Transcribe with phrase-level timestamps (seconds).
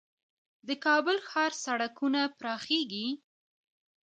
[0.67, 3.07] د کابل ښار سړکونه پراخیږي؟